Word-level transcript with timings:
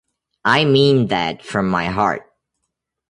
I 0.45 0.65
mean 0.65 1.09
that 1.09 1.43
from 1.43 1.69
my 1.69 1.85
heart. 1.85 2.23